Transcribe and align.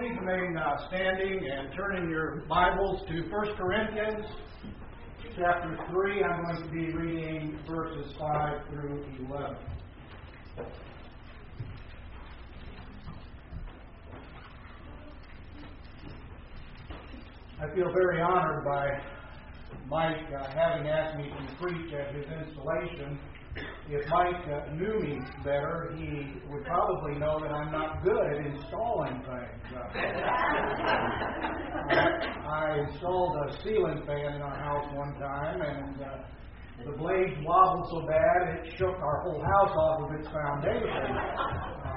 Please 0.00 0.16
remain 0.18 0.56
uh, 0.56 0.88
standing 0.88 1.46
and 1.46 1.74
turning 1.76 2.08
your 2.08 2.46
Bibles 2.48 3.02
to 3.06 3.20
1 3.20 3.56
Corinthians 3.58 4.24
chapter 5.36 5.76
3. 5.90 6.24
I'm 6.24 6.42
going 6.42 6.62
to 6.62 6.68
be 6.72 6.90
reading 6.90 7.58
verses 7.68 8.10
5 8.18 8.60
through 8.70 9.04
11. 9.28 9.56
I 17.60 17.74
feel 17.74 17.92
very 17.92 18.22
honored 18.22 18.64
by 18.64 18.88
Mike 19.86 20.16
uh, 20.32 20.46
having 20.54 20.88
asked 20.88 21.18
me 21.18 21.24
to 21.24 21.56
preach 21.60 21.92
at 21.92 22.14
his 22.14 22.24
installation 22.24 23.20
if 23.92 24.06
Mike 24.08 24.46
uh, 24.46 24.72
knew 24.74 25.00
me 25.00 25.18
better, 25.42 25.92
he 25.96 26.40
would 26.48 26.64
probably 26.64 27.18
know 27.18 27.40
that 27.40 27.50
I'm 27.50 27.72
not 27.72 28.04
good 28.04 28.24
at 28.24 28.46
installing 28.46 29.20
things. 29.20 29.74
Uh, 29.74 29.82
I 32.48 32.86
installed 32.88 33.36
a 33.48 33.62
ceiling 33.62 34.02
fan 34.06 34.34
in 34.34 34.42
our 34.42 34.56
house 34.56 34.86
one 34.94 35.14
time, 35.18 35.60
and 35.62 36.02
uh, 36.02 36.22
the 36.86 36.92
blades 36.96 37.34
wobbled 37.42 37.88
so 37.90 38.06
bad 38.06 38.64
it 38.64 38.72
shook 38.78 38.94
our 38.94 39.22
whole 39.22 39.42
house 39.42 39.76
off 39.76 40.02
of 40.08 40.20
its 40.20 40.28
foundation. 40.28 41.89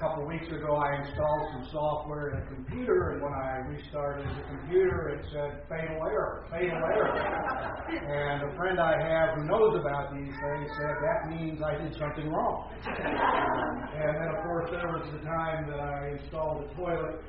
Uh, 0.00 0.06
a 0.06 0.08
couple 0.08 0.26
weeks 0.26 0.46
ago, 0.48 0.76
I 0.76 0.96
installed 1.00 1.48
some 1.52 1.68
software 1.72 2.30
in 2.30 2.42
a 2.42 2.46
computer, 2.54 3.10
and 3.10 3.22
when 3.22 3.32
I 3.32 3.58
restarted 3.68 4.26
the 4.26 4.42
computer, 4.48 5.08
it 5.10 5.26
said 5.32 5.62
fatal 5.68 6.02
error, 6.04 6.46
fatal 6.50 6.76
error. 6.76 7.76
And 7.90 8.42
a 8.42 8.56
friend 8.56 8.78
I 8.78 8.94
have 9.02 9.36
who 9.36 9.44
knows 9.44 9.76
about 9.80 10.14
these 10.14 10.30
things 10.30 10.70
said 10.78 10.94
that 11.02 11.28
means 11.28 11.60
I 11.60 11.76
did 11.76 11.96
something 11.98 12.30
wrong. 12.30 12.70
Um, 12.86 13.88
and 13.94 14.16
then, 14.16 14.28
of 14.36 14.44
course, 14.44 14.70
there 14.70 14.86
was 14.86 15.08
the 15.12 15.26
time 15.26 15.68
that 15.68 15.80
I 15.80 16.16
installed 16.20 16.70
the 16.70 16.74
toilet, 16.74 17.20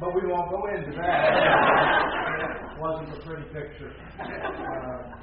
but 0.00 0.14
we 0.14 0.22
won't 0.26 0.50
go 0.50 0.66
into 0.74 0.96
that. 0.96 1.32
it 2.72 2.80
wasn't 2.80 3.12
a 3.12 3.26
pretty 3.26 3.44
picture. 3.52 3.92
Uh, 4.18 5.16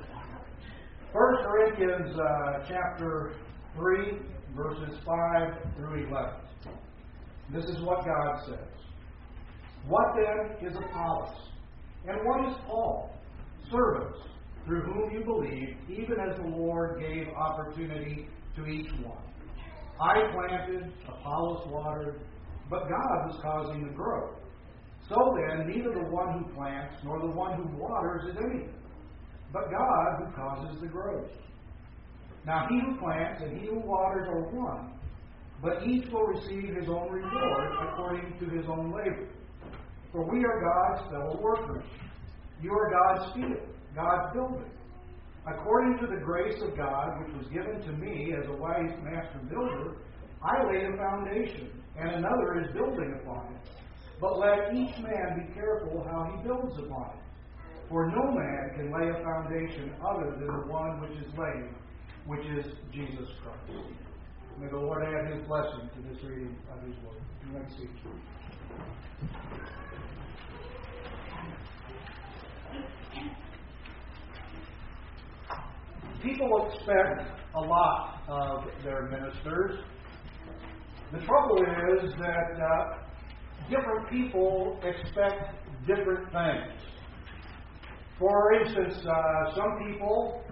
First 1.12 1.44
Corinthians 1.44 2.20
uh, 2.20 2.66
chapter 2.68 3.34
3, 3.76 4.20
verses 4.56 5.00
5 5.06 5.76
through 5.76 6.08
11. 6.08 6.34
This 7.52 7.66
is 7.66 7.82
what 7.82 8.06
God 8.06 8.46
says. 8.46 8.74
What 9.88 10.16
then 10.16 10.68
is 10.68 10.76
Apollos? 10.78 11.36
And 12.08 12.18
what 12.26 12.50
is 12.50 12.56
Paul? 12.66 13.12
Servants, 13.72 14.20
through 14.66 14.82
whom 14.84 15.12
you 15.12 15.24
believe, 15.24 15.78
even 15.90 16.20
as 16.20 16.38
the 16.38 16.48
Lord 16.48 17.00
gave 17.00 17.28
opportunity 17.30 18.28
to 18.56 18.66
each 18.66 18.92
one. 19.04 19.24
I 20.00 20.32
planted, 20.34 20.92
Apollos 21.08 21.68
watered, 21.68 22.22
but 22.70 22.90
God 22.90 23.28
was 23.28 23.40
causing 23.42 23.88
the 23.88 23.94
growth. 23.94 24.36
So 25.10 25.36
then, 25.38 25.68
neither 25.68 25.94
the 25.94 26.10
one 26.10 26.40
who 26.40 26.54
plants 26.56 26.96
nor 27.04 27.20
the 27.20 27.36
one 27.36 27.58
who 27.58 27.78
waters 27.78 28.24
is 28.30 28.38
anything, 28.38 28.74
but 29.52 29.70
God 29.70 30.20
who 30.20 30.36
causes 30.36 30.82
the 30.82 30.88
growth. 30.88 31.30
Now 32.46 32.68
he 32.70 32.80
who 32.80 32.98
plants 33.00 33.42
and 33.42 33.60
he 33.60 33.68
who 33.68 33.80
waters 33.80 34.28
are 34.30 34.42
one 34.50 34.94
but 35.64 35.88
each 35.88 36.12
will 36.12 36.28
receive 36.28 36.76
his 36.76 36.90
own 36.90 37.10
reward 37.10 37.72
according 37.88 38.38
to 38.38 38.46
his 38.54 38.66
own 38.68 38.92
labor. 38.92 39.30
For 40.12 40.30
we 40.30 40.44
are 40.44 40.62
God's 40.62 41.10
fellow 41.10 41.40
workers. 41.42 41.86
You 42.62 42.74
are 42.74 42.92
God's 42.92 43.34
field, 43.34 43.68
God's 43.96 44.34
building. 44.34 44.70
According 45.48 46.00
to 46.00 46.08
the 46.08 46.22
grace 46.22 46.62
of 46.62 46.76
God 46.76 47.20
which 47.22 47.36
was 47.38 47.48
given 47.48 47.82
to 47.82 47.92
me 47.94 48.34
as 48.38 48.46
a 48.50 48.58
wise 48.58 48.92
master 49.04 49.40
builder, 49.50 49.96
I 50.44 50.64
laid 50.68 50.84
a 50.84 50.98
foundation, 50.98 51.72
and 51.98 52.12
another 52.12 52.62
is 52.62 52.74
building 52.74 53.18
upon 53.22 53.54
it. 53.54 53.70
But 54.20 54.40
let 54.40 54.74
each 54.74 54.98
man 55.00 55.48
be 55.48 55.54
careful 55.54 56.06
how 56.10 56.30
he 56.36 56.44
builds 56.44 56.78
upon 56.78 57.12
it. 57.12 57.24
For 57.90 58.08
no 58.08 58.32
man 58.32 58.72
can 58.76 58.92
lay 58.92 59.10
a 59.10 59.24
foundation 59.24 59.94
other 60.06 60.32
than 60.32 60.48
the 60.48 60.68
one 60.68 61.00
which 61.02 61.18
is 61.20 61.32
laid, 61.38 61.70
which 62.26 62.46
is 62.48 62.74
Jesus 62.92 63.30
Christ. 63.44 63.84
May 64.60 64.68
the 64.70 64.78
Lord 64.78 65.04
add 65.04 65.34
his 65.34 65.46
blessing 65.48 65.90
to 65.96 66.02
this 66.10 66.24
reading 66.24 66.56
of 66.72 66.82
his 66.88 66.96
word. 67.04 67.22
You 67.46 67.54
may 67.54 67.70
see. 67.70 67.90
People 76.22 76.72
expect 76.72 77.28
a 77.56 77.60
lot 77.60 78.22
of 78.28 78.64
their 78.84 79.10
ministers. 79.10 79.80
The 81.12 81.20
trouble 81.20 81.58
is 82.02 82.12
that 82.20 82.62
uh, 82.62 83.04
different 83.70 84.10
people 84.10 84.80
expect 84.84 85.56
different 85.86 86.32
things. 86.32 86.82
For 88.20 88.54
instance, 88.54 89.06
uh, 89.06 89.56
some 89.56 89.78
people 89.86 90.44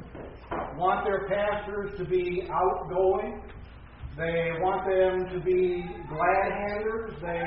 want 0.75 1.05
their 1.05 1.27
pastors 1.27 1.97
to 1.97 2.05
be 2.05 2.47
outgoing, 2.51 3.41
they 4.17 4.51
want 4.59 4.83
them 4.85 5.33
to 5.33 5.45
be 5.45 5.85
glad 6.09 6.51
handers. 6.51 7.13
They 7.21 7.43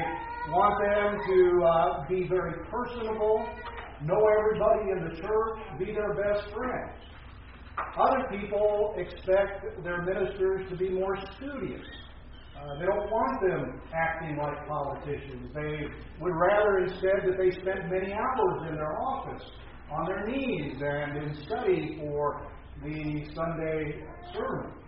want 0.51 0.75
them 0.81 1.19
to 1.29 1.65
uh, 1.65 2.09
be 2.09 2.27
very 2.27 2.65
personable, 2.71 3.47
know 4.03 4.21
everybody 4.39 4.91
in 4.93 5.05
the 5.05 5.21
church, 5.21 5.79
be 5.79 5.93
their 5.93 6.15
best 6.15 6.49
friends. 6.55 7.05
Other 7.99 8.25
people 8.31 8.95
expect 8.97 9.83
their 9.83 10.03
ministers 10.03 10.69
to 10.71 10.77
be 10.77 10.91
more 10.91 11.17
studious. 11.37 11.85
Uh, 12.57 12.79
they 12.79 12.87
don't 12.87 13.11
want 13.11 13.41
them 13.43 13.81
acting 13.93 14.37
like 14.39 14.67
politicians. 14.67 15.51
They 15.53 15.85
would 16.21 16.33
rather 16.35 16.79
instead 16.79 17.27
that 17.27 17.37
they 17.37 17.51
spend 17.51 17.91
many 17.91 18.13
hours 18.13 18.69
in 18.71 18.77
their 18.77 18.99
office 18.99 19.43
on 19.93 20.07
their 20.07 20.25
knees 20.27 20.81
and 20.81 21.17
in 21.19 21.45
study 21.47 21.99
for 22.01 22.47
the 22.83 23.27
Sunday 23.35 24.05
sermon. 24.33 24.84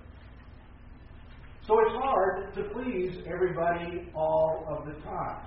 So 1.67 1.75
it's 1.81 1.97
hard 1.97 2.55
to 2.55 2.63
please 2.71 3.25
everybody 3.27 4.09
all 4.15 4.65
of 4.69 4.87
the 4.87 4.93
time. 5.03 5.43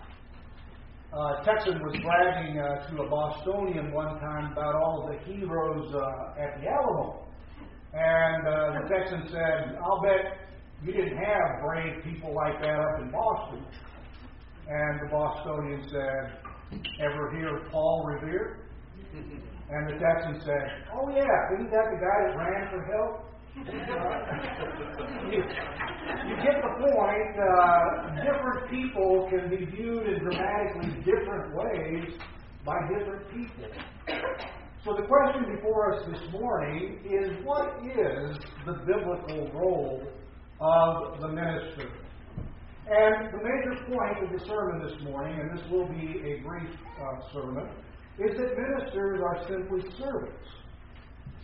Uh, 1.13 1.41
Texan 1.45 1.79
was 1.81 1.95
bragging 2.03 2.59
uh, 2.59 2.85
to 2.89 3.03
a 3.03 3.09
Bostonian 3.09 3.93
one 3.93 4.19
time 4.19 4.51
about 4.51 4.75
all 4.75 5.07
of 5.07 5.15
the 5.15 5.33
heroes 5.33 5.95
uh, 5.95 6.41
at 6.41 6.59
the 6.59 6.67
Alamo. 6.67 7.25
And 7.93 8.45
uh, 8.45 8.81
the 8.81 8.89
Texan 8.89 9.29
said, 9.31 9.77
I'll 9.81 10.01
bet 10.01 10.37
you 10.83 10.91
didn't 10.91 11.17
have 11.17 11.63
brave 11.63 12.03
people 12.03 12.35
like 12.35 12.59
that 12.63 12.79
up 12.79 13.01
in 13.01 13.11
Boston. 13.11 13.65
And 14.67 14.99
the 14.99 15.07
Bostonian 15.09 15.87
said, 15.87 16.33
Ever 16.99 17.31
hear 17.31 17.57
of 17.57 17.71
Paul 17.71 18.03
Revere? 18.05 18.59
And 19.71 19.87
the 19.87 19.99
Texan 19.99 20.41
said, 20.41 20.65
Oh, 20.91 21.07
yeah, 21.09 21.53
isn't 21.53 21.69
that 21.69 21.93
the 21.93 22.01
guy 22.01 22.17
that 22.25 22.35
ran 22.35 22.71
for 22.71 22.83
help? 22.85 23.28
You, 25.29 25.43
get 26.43 26.61
the 26.61 26.73
point. 26.79 27.33
Uh, 27.37 28.23
different 28.23 28.69
people 28.69 29.27
can 29.29 29.49
be 29.49 29.65
viewed 29.65 30.07
in 30.07 30.19
dramatically 30.23 31.01
different 31.03 31.55
ways 31.55 32.17
by 32.65 32.75
different 32.87 33.27
people. 33.31 33.69
So 34.85 34.95
the 34.95 35.07
question 35.07 35.55
before 35.55 35.93
us 35.93 36.05
this 36.09 36.31
morning 36.31 36.99
is 37.03 37.43
what 37.43 37.79
is 37.83 38.37
the 38.65 38.73
biblical 38.85 39.51
role 39.53 40.01
of 40.61 41.19
the 41.19 41.27
minister? 41.27 41.91
And 42.91 43.31
the 43.31 43.43
major 43.43 43.75
point 43.87 44.23
of 44.23 44.31
the 44.39 44.45
sermon 44.47 44.87
this 44.87 45.01
morning, 45.03 45.39
and 45.39 45.57
this 45.57 45.69
will 45.69 45.87
be 45.87 46.21
a 46.25 46.41
brief 46.41 46.75
uh, 46.99 47.33
sermon, 47.33 47.69
is 48.17 48.35
that 48.35 48.57
ministers 48.57 49.21
are 49.21 49.47
simply 49.47 49.81
servants. 49.97 50.47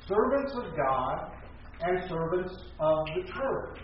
Servants 0.08 0.54
of 0.56 0.76
God 0.76 1.35
and 1.82 2.10
servants 2.10 2.54
of 2.80 3.06
the 3.16 3.32
church. 3.34 3.80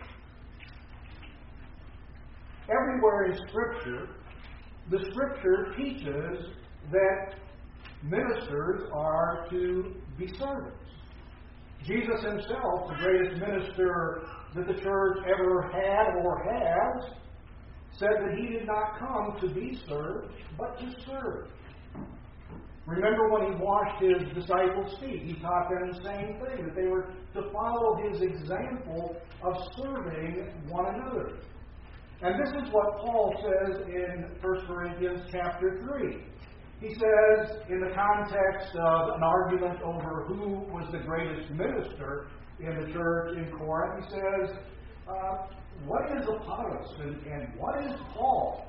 Everywhere 2.69 3.25
in 3.25 3.38
Scripture, 3.50 4.09
the 4.90 5.00
Scripture 5.12 5.74
teaches 5.77 6.48
that 6.92 7.36
ministers 8.04 8.89
are 8.94 9.48
to 9.50 9.95
be 10.18 10.27
servants. 10.38 10.77
Jesus 11.86 12.21
himself, 12.24 12.89
the 12.89 12.95
greatest 13.00 13.42
minister 13.42 14.21
that 14.56 14.68
the 14.68 14.81
church 14.81 15.18
ever 15.25 15.69
had 15.71 16.24
or 16.24 16.44
has, 16.44 17.13
said 17.98 18.10
that 18.21 18.38
he 18.38 18.48
did 18.48 18.68
not 18.68 19.00
come 19.00 19.38
to 19.42 19.54
be 19.54 19.80
served, 19.88 20.33
but 20.57 20.80
to 20.80 20.94
serve 21.06 21.48
Remember 22.88 23.30
when 23.30 23.54
he 23.54 23.63
washed 23.63 24.01
his 24.01 24.33
disciples' 24.33 24.98
feet, 25.00 25.22
he 25.24 25.33
taught 25.39 25.69
them 25.69 25.92
the 25.92 26.04
same 26.04 26.39
thing, 26.42 26.66
that 26.66 26.75
they 26.75 26.88
were 26.88 27.13
to 27.33 27.51
follow 27.54 27.98
his 28.10 28.22
example 28.22 29.16
of 29.44 29.54
serving 29.78 30.50
one 30.68 30.95
another. 30.95 31.38
And 32.24 32.36
this 32.39 32.50
is 32.50 32.72
what 32.72 32.98
Paul 32.98 33.33
says 33.42 33.81
in 33.88 34.25
1 34.42 34.68
Corinthians 34.68 35.22
chapter 35.31 35.80
3. 35.81 36.24
He 36.80 36.95
says, 36.95 37.57
in 37.69 37.80
the 37.80 37.94
context 37.94 38.75
of 38.75 39.16
an 39.16 39.24
argument 39.24 39.81
over 39.84 40.25
who 40.27 40.66
was 40.74 40.88
the 40.92 41.00
greatest 41.00 41.51
minister 41.51 42.27
in 42.60 42.80
the 42.80 42.92
church 42.92 43.38
in 43.38 43.51
Corinth, 43.57 44.06
he 44.06 44.16
says, 44.16 44.57
uh, 45.07 45.48
What 45.86 46.18
is 46.18 46.27
Apollos 46.27 46.88
and, 47.00 47.25
and 47.27 47.48
what 47.57 47.84
is 47.86 47.92
Paul? 48.13 48.68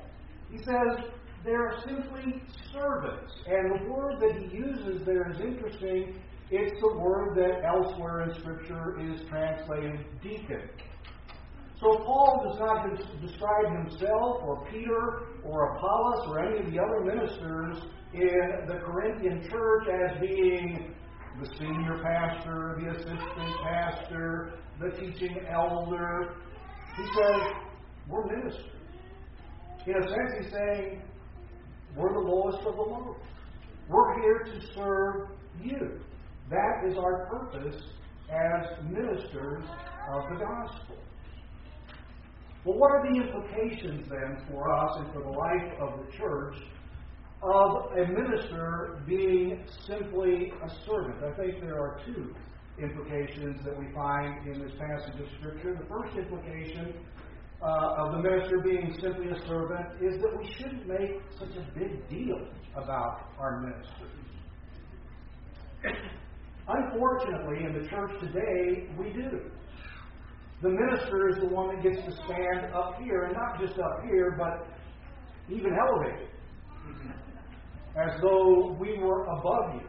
He 0.51 0.59
says, 0.59 1.09
they're 1.45 1.75
simply 1.85 2.41
servants. 2.71 3.33
And 3.45 3.79
the 3.79 3.91
word 3.91 4.15
that 4.19 4.35
he 4.39 4.55
uses 4.55 5.05
there 5.05 5.31
is 5.31 5.39
interesting. 5.39 6.21
It's 6.49 6.79
the 6.81 6.97
word 6.97 7.35
that 7.35 7.63
elsewhere 7.65 8.23
in 8.23 8.39
Scripture 8.39 8.99
is 8.99 9.21
translated 9.29 10.05
deacon. 10.21 10.69
So 11.79 11.97
Paul 12.05 12.45
does 12.47 12.59
not 12.59 12.87
describe 13.21 13.85
himself 13.85 14.43
or 14.43 14.65
Peter 14.71 15.39
or 15.43 15.75
Apollos 15.75 16.27
or 16.29 16.39
any 16.39 16.59
of 16.59 16.71
the 16.71 16.79
other 16.79 17.01
ministers 17.03 17.77
in 18.13 18.67
the 18.67 18.79
Corinthian 18.85 19.49
church 19.49 19.87
as 19.89 20.21
being 20.21 20.93
the 21.41 21.49
senior 21.57 22.01
pastor, 22.03 22.77
the 22.79 22.91
assistant 22.91 23.57
pastor, 23.63 24.53
the 24.79 24.91
teaching 24.91 25.39
elder. 25.51 26.35
He 26.95 27.03
says, 27.15 27.41
we're 28.07 28.25
ministers. 28.27 28.69
In 29.85 29.95
a 29.95 30.07
sense, 30.07 30.31
he's 30.39 30.51
saying, 30.51 31.01
we're 31.95 32.13
the 32.13 32.19
lowest 32.19 32.59
of 32.59 32.75
the 32.75 32.81
low. 32.81 33.15
We're 33.89 34.21
here 34.21 34.39
to 34.45 34.73
serve 34.73 35.29
you. 35.61 35.99
That 36.49 36.89
is 36.89 36.97
our 36.97 37.25
purpose 37.27 37.81
as 38.29 38.83
ministers 38.89 39.63
of 40.11 40.23
the 40.29 40.43
gospel. 40.43 40.97
Well, 42.65 42.77
what 42.77 42.91
are 42.91 43.03
the 43.03 43.19
implications 43.19 44.07
then 44.09 44.37
for 44.49 44.71
us 44.71 44.91
and 44.97 45.13
for 45.13 45.21
the 45.21 45.29
life 45.29 45.79
of 45.81 46.05
the 46.05 46.11
church 46.17 46.55
of 47.41 47.91
a 47.97 48.07
minister 48.07 49.01
being 49.05 49.65
simply 49.85 50.53
a 50.63 50.69
servant? 50.85 51.23
I 51.23 51.35
think 51.35 51.59
there 51.61 51.77
are 51.77 51.99
two 52.05 52.33
implications 52.81 53.59
that 53.65 53.77
we 53.77 53.91
find 53.93 54.47
in 54.47 54.59
this 54.61 54.71
passage 54.79 55.19
of 55.19 55.27
Scripture. 55.39 55.77
The 55.79 55.87
first 55.87 56.17
implication 56.17 56.93
uh, 57.63 57.95
of 57.97 58.11
the 58.11 58.19
minister 58.19 58.59
being 58.59 58.93
simply 59.01 59.27
a 59.29 59.47
servant 59.47 59.87
is 60.01 60.21
that 60.21 60.37
we 60.37 60.53
shouldn't 60.57 60.85
make 60.87 61.21
such 61.39 61.55
a 61.55 61.79
big 61.79 62.07
deal 62.09 62.47
about 62.75 63.29
our 63.39 63.61
ministers. 63.61 64.11
Unfortunately, 66.67 67.65
in 67.65 67.81
the 67.81 67.87
church 67.89 68.11
today, 68.19 68.89
we 68.97 69.11
do. 69.13 69.51
The 70.61 70.69
minister 70.69 71.29
is 71.29 71.35
the 71.41 71.47
one 71.47 71.75
that 71.75 71.83
gets 71.83 72.05
to 72.05 72.11
stand 72.25 72.73
up 72.73 72.95
here, 73.01 73.23
and 73.23 73.33
not 73.33 73.59
just 73.59 73.77
up 73.79 74.03
here, 74.05 74.35
but 74.37 74.67
even 75.53 75.71
elevated, 75.73 76.29
as 78.01 78.21
though 78.21 78.75
we 78.79 78.97
were 78.97 79.23
above 79.25 79.75
you. 79.75 79.87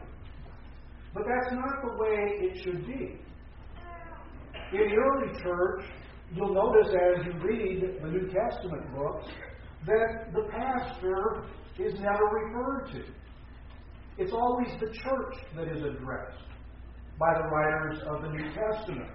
But 1.13 1.23
that's 1.23 1.53
not 1.53 1.81
the 1.81 1.97
way 1.97 2.17
it 2.41 2.63
should 2.63 2.85
be. 2.85 3.21
In 4.73 4.89
the 4.89 4.95
early 4.95 5.41
church, 5.41 5.85
you'll 6.33 6.53
notice 6.53 6.87
as 6.89 7.25
you 7.25 7.33
read 7.41 7.99
the 8.01 8.07
New 8.07 8.27
Testament 8.27 8.83
books 8.95 9.27
that 9.85 10.33
the 10.33 10.47
pastor 10.51 11.45
is 11.77 11.93
never 11.99 12.25
referred 12.25 12.89
to. 12.93 13.03
It's 14.17 14.31
always 14.31 14.69
the 14.79 14.87
church 15.03 15.35
that 15.55 15.67
is 15.67 15.83
addressed 15.83 16.43
by 17.19 17.33
the 17.37 17.47
writers 17.47 17.99
of 18.07 18.21
the 18.21 18.29
New 18.29 18.49
Testament. 18.53 19.11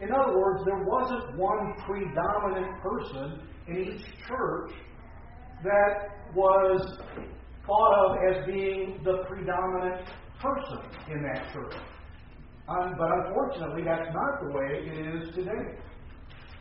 In 0.00 0.10
other 0.12 0.36
words, 0.36 0.62
there 0.64 0.82
wasn't 0.84 1.38
one 1.38 1.74
predominant 1.86 2.82
person 2.82 3.40
in 3.68 3.76
each 3.76 4.04
church 4.26 4.72
that 5.62 6.34
was 6.34 6.98
thought 7.66 7.94
of 8.04 8.16
as 8.30 8.46
being 8.46 9.00
the 9.04 9.24
predominant 9.28 10.06
person 10.40 10.78
in 11.10 11.22
that 11.22 11.52
church. 11.52 11.74
Um, 12.68 12.94
but 12.98 13.08
unfortunately, 13.26 13.82
that's 13.84 14.08
not 14.12 14.40
the 14.42 14.50
way 14.56 14.88
it 14.88 15.14
is 15.14 15.34
today. 15.34 15.78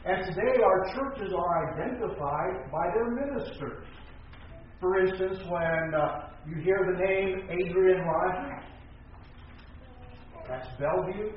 And 0.05 0.25
today, 0.25 0.61
our 0.61 0.93
churches 0.93 1.31
are 1.33 1.73
identified 1.73 2.69
by 2.69 2.89
their 2.93 3.09
ministers. 3.11 3.87
For 4.81 4.99
instance, 4.99 5.39
when 5.47 5.95
uh, 5.95 6.27
you 6.45 6.61
hear 6.61 6.77
the 6.91 7.05
name 7.05 7.47
Adrian 7.49 8.01
Rogers, 8.01 8.65
that's 10.45 10.67
Bellevue 10.77 11.31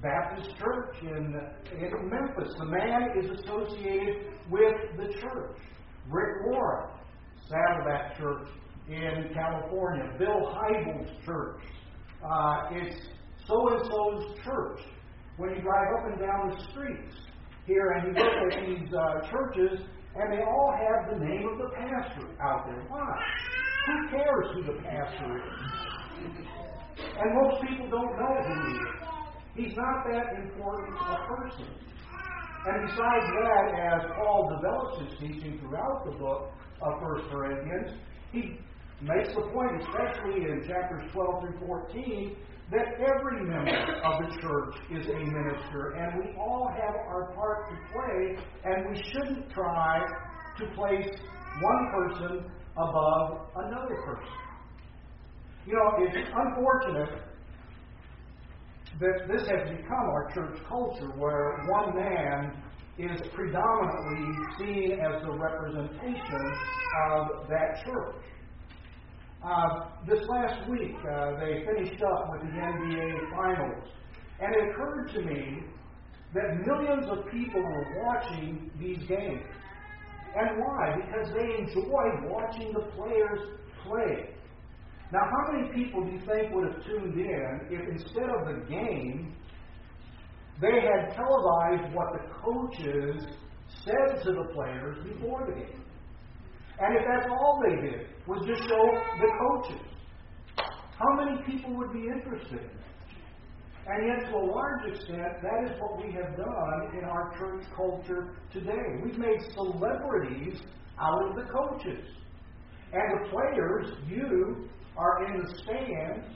Baptist 0.00 0.56
Church 0.56 0.96
in, 1.02 1.38
in 1.78 2.08
Memphis. 2.08 2.54
The 2.58 2.64
man 2.64 3.10
is 3.22 3.38
associated 3.40 4.32
with 4.50 4.96
the 4.96 5.12
church. 5.20 5.58
Rick 6.08 6.46
Warren, 6.46 6.88
Saddleback 7.46 8.16
Church 8.16 8.48
in 8.88 9.34
California. 9.34 10.10
Bill 10.18 10.50
Hybels 10.56 11.24
Church. 11.26 11.60
Uh, 12.24 12.62
it's 12.70 12.96
so 13.46 13.68
and 13.68 13.84
so's 13.84 14.44
church. 14.46 14.80
When 15.36 15.50
you 15.50 15.60
drive 15.60 15.88
up 15.98 16.06
and 16.10 16.20
down 16.20 16.56
the 16.56 16.72
streets 16.72 17.16
here 17.70 17.94
and 17.94 18.10
you 18.10 18.12
look 18.18 18.52
at 18.52 18.66
these 18.66 18.90
uh, 18.90 19.30
churches, 19.30 19.78
and 20.18 20.32
they 20.32 20.42
all 20.42 20.74
have 20.74 21.14
the 21.14 21.24
name 21.24 21.46
of 21.46 21.58
the 21.58 21.70
pastor 21.78 22.26
out 22.42 22.66
there. 22.66 22.82
Why? 22.88 23.14
Who 23.86 24.10
cares 24.10 24.46
who 24.54 24.62
the 24.64 24.78
pastor 24.82 25.38
is? 25.38 26.34
And 26.98 27.30
most 27.32 27.62
people 27.62 27.86
don't 27.88 28.18
know 28.18 28.34
who 28.42 28.56
he 28.66 28.74
is. 28.74 29.00
He's 29.54 29.76
not 29.76 30.04
that 30.10 30.34
important 30.42 30.98
a 30.98 31.16
person. 31.30 31.70
And 32.66 32.86
besides 32.90 33.26
that, 33.38 33.66
as 33.78 34.02
Paul 34.18 34.50
develops 34.56 35.00
his 35.00 35.18
teaching 35.18 35.58
throughout 35.60 36.04
the 36.04 36.18
book 36.18 36.52
of 36.82 37.00
1 37.00 37.30
Corinthians, 37.30 37.98
he 38.32 38.58
makes 39.00 39.32
the 39.34 39.42
point, 39.54 39.80
especially 39.80 40.44
in 40.44 40.64
chapters 40.66 41.08
12 41.12 41.42
through 41.42 41.66
14, 41.66 42.36
that 42.70 42.86
every 43.00 43.44
member 43.44 44.00
of 44.04 44.22
the 44.22 44.40
church 44.40 44.74
is 44.90 45.06
a 45.06 45.18
minister, 45.18 45.92
and 45.98 46.22
we 46.22 46.36
all 46.38 46.70
have 46.70 46.94
our 46.94 47.32
part 47.34 47.68
to 47.68 47.76
play, 47.92 48.36
and 48.64 48.88
we 48.88 49.02
shouldn't 49.12 49.50
try 49.52 50.00
to 50.58 50.66
place 50.76 51.08
one 51.60 51.90
person 51.92 52.44
above 52.76 53.48
another 53.56 53.96
person. 54.04 54.32
You 55.66 55.74
know, 55.74 55.96
it's 55.98 56.30
unfortunate 56.32 57.22
that 59.00 59.28
this 59.28 59.48
has 59.48 59.76
become 59.76 60.06
our 60.10 60.30
church 60.32 60.58
culture 60.68 61.10
where 61.16 61.64
one 61.68 61.96
man 61.96 62.52
is 62.98 63.20
predominantly 63.34 64.36
seen 64.58 64.92
as 65.00 65.22
the 65.22 65.32
representation 65.32 66.52
of 67.10 67.48
that 67.48 67.82
church. 67.84 68.16
Uh, 69.42 69.88
this 70.06 70.20
last 70.28 70.68
week, 70.68 70.94
uh, 71.10 71.30
they 71.40 71.64
finished 71.64 72.02
up 72.02 72.30
with 72.30 72.42
the 72.42 72.58
NBA 72.58 73.30
Finals, 73.34 73.88
and 74.38 74.54
it 74.54 74.70
occurred 74.70 75.10
to 75.14 75.22
me 75.22 75.60
that 76.34 76.66
millions 76.66 77.06
of 77.10 77.24
people 77.32 77.62
were 77.62 78.04
watching 78.04 78.70
these 78.78 78.98
games. 79.08 79.42
And 80.36 80.60
why? 80.60 80.94
Because 80.94 81.32
they 81.32 81.56
enjoy 81.58 82.28
watching 82.28 82.72
the 82.74 82.84
players 82.94 83.40
play. 83.82 84.28
Now, 85.10 85.20
how 85.24 85.52
many 85.52 85.72
people 85.72 86.04
do 86.04 86.12
you 86.12 86.20
think 86.26 86.54
would 86.54 86.74
have 86.74 86.84
tuned 86.84 87.14
in 87.18 87.60
if 87.70 87.88
instead 87.88 88.28
of 88.28 88.46
the 88.46 88.66
game, 88.68 89.34
they 90.60 90.82
had 90.82 91.14
televised 91.16 91.94
what 91.94 92.12
the 92.12 92.28
coaches 92.44 93.24
said 93.84 94.22
to 94.22 94.32
the 94.32 94.52
players 94.52 95.02
before 95.02 95.46
the 95.46 95.54
game? 95.54 95.79
And 96.80 96.96
if 96.96 97.04
that's 97.06 97.30
all 97.30 97.62
they 97.62 97.76
did, 97.88 98.06
was 98.26 98.40
just 98.46 98.62
show 98.68 98.84
the 99.20 99.30
coaches, 99.38 99.86
how 100.98 101.24
many 101.24 101.42
people 101.44 101.76
would 101.76 101.92
be 101.92 102.06
interested 102.06 102.60
in 102.60 102.66
that? 102.66 102.90
And 103.86 104.06
yet, 104.06 104.30
to 104.30 104.36
a 104.36 104.44
large 104.44 104.92
extent, 104.92 105.42
that 105.42 105.64
is 105.64 105.80
what 105.80 106.04
we 106.04 106.12
have 106.12 106.36
done 106.36 106.98
in 106.98 107.04
our 107.04 107.34
church 107.38 107.64
culture 107.74 108.36
today. 108.52 109.00
We've 109.02 109.18
made 109.18 109.40
celebrities 109.54 110.60
out 110.98 111.28
of 111.28 111.36
the 111.36 111.50
coaches. 111.50 112.04
And 112.92 113.24
the 113.24 113.30
players, 113.30 113.92
you, 114.06 114.68
are 114.96 115.24
in 115.26 115.40
the 115.42 115.48
stands, 115.62 116.26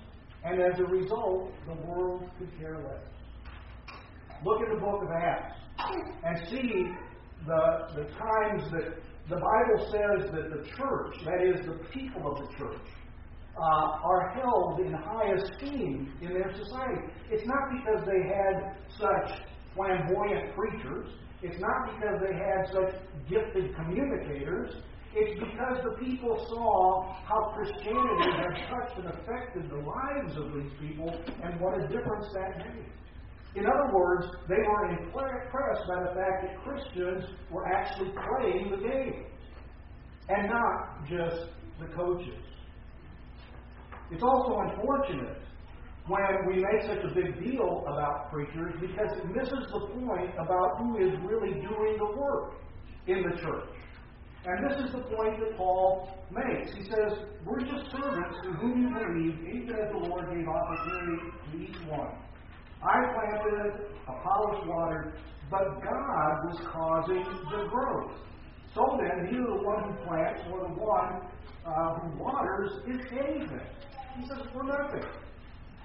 and 0.44 0.60
as 0.60 0.78
a 0.78 0.84
result, 0.84 1.52
the 1.66 1.74
world 1.86 2.28
could 2.38 2.50
care 2.58 2.78
less. 2.78 3.96
Look 4.44 4.62
at 4.62 4.74
the 4.74 4.80
book 4.80 5.02
of 5.02 5.08
Acts 5.10 5.54
and 6.24 6.48
see 6.48 6.84
the, 7.46 7.88
the 7.94 8.04
times 8.18 8.70
that 8.72 8.94
the 9.28 9.36
Bible 9.36 9.90
says 9.90 10.30
that 10.32 10.50
the 10.50 10.68
church, 10.76 11.16
that 11.24 11.40
is, 11.42 11.64
the 11.64 11.78
people 11.92 12.30
of 12.30 12.46
the 12.46 12.56
church, 12.58 12.80
uh, 13.56 13.98
are 14.04 14.34
held 14.34 14.80
in 14.80 14.92
high 14.92 15.32
esteem 15.32 16.12
in 16.20 16.34
their 16.34 16.52
society. 16.52 17.00
It's 17.30 17.46
not 17.46 17.70
because 17.70 18.04
they 18.04 18.28
had 18.28 18.76
such 18.98 19.40
flamboyant 19.74 20.54
preachers. 20.54 21.08
It's 21.42 21.60
not 21.60 21.94
because 21.94 22.20
they 22.20 22.34
had 22.34 22.66
such 22.72 23.00
gifted 23.28 23.74
communicators. 23.76 24.76
It's 25.14 25.38
because 25.38 25.78
the 25.84 26.04
people 26.04 26.44
saw 26.48 27.14
how 27.24 27.54
Christianity 27.54 28.30
had 28.36 28.68
touched 28.68 28.98
and 28.98 29.06
affected 29.08 29.70
the 29.70 29.76
lives 29.76 30.36
of 30.36 30.52
these 30.52 30.72
people 30.80 31.08
and 31.42 31.60
what 31.60 31.78
a 31.78 31.86
difference 31.86 32.26
that 32.34 32.58
made. 32.58 32.90
In 33.56 33.66
other 33.66 33.94
words, 33.94 34.26
they 34.48 34.56
were 34.56 34.90
impressed 34.90 35.86
by 35.88 36.02
the 36.02 36.14
fact 36.14 36.42
that 36.42 36.62
Christians 36.64 37.24
were 37.50 37.66
actually 37.66 38.10
playing 38.10 38.70
the 38.70 38.88
game 38.88 39.26
and 40.28 40.48
not 40.48 41.06
just 41.08 41.50
the 41.78 41.86
coaches. 41.94 42.42
It's 44.10 44.22
also 44.22 44.58
unfortunate 44.58 45.38
when 46.06 46.20
we 46.46 46.56
make 46.56 46.82
such 46.82 47.04
a 47.04 47.14
big 47.14 47.42
deal 47.42 47.84
about 47.86 48.30
preachers 48.32 48.74
because 48.80 49.16
it 49.16 49.26
misses 49.34 49.66
the 49.72 49.80
point 50.04 50.30
about 50.34 50.78
who 50.78 50.98
is 50.98 51.12
really 51.22 51.54
doing 51.54 51.96
the 51.96 52.16
work 52.18 52.54
in 53.06 53.22
the 53.22 53.40
church. 53.40 53.70
And 54.46 54.70
this 54.70 54.84
is 54.84 54.92
the 54.92 55.00
point 55.16 55.40
that 55.40 55.56
Paul 55.56 56.08
makes. 56.30 56.74
He 56.74 56.82
says, 56.82 57.18
We're 57.46 57.60
just 57.60 57.90
servants 57.90 58.36
to 58.44 58.52
whom 58.52 58.82
you 58.82 58.90
believe, 58.92 59.56
even 59.56 59.74
as 59.74 59.90
the 59.90 60.08
Lord 60.08 60.26
gave 60.34 60.46
opportunity 60.46 61.32
to 61.50 61.58
each 61.62 61.88
one. 61.88 62.12
I 62.84 63.12
planted, 63.14 63.86
Apollos 64.06 64.66
watered, 64.66 65.14
but 65.50 65.82
God 65.82 66.44
was 66.44 66.60
causing 66.70 67.24
the 67.50 67.68
growth. 67.68 68.12
So 68.74 68.98
then, 69.00 69.24
neither 69.24 69.56
the 69.56 69.62
one 69.62 69.84
who 69.84 70.04
plants 70.04 70.42
nor 70.48 70.68
the 70.68 70.74
one 70.74 71.22
uh, 71.64 71.94
who 72.00 72.22
waters 72.22 72.70
is 72.86 73.00
anything. 73.12 73.60
He 74.18 74.26
says, 74.26 74.46
We're 74.54 74.64
nothing. 74.64 75.08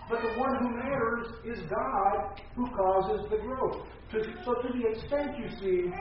But 0.09 0.21
the 0.21 0.39
one 0.39 0.55
who 0.59 0.69
matters 0.75 1.27
is 1.45 1.59
God 1.69 2.41
who 2.55 2.65
causes 2.75 3.29
the 3.29 3.37
growth. 3.37 3.85
so, 4.11 4.53
to 4.55 4.67
the 4.73 4.89
extent 4.89 5.37
you 5.37 5.49
see 5.59 5.93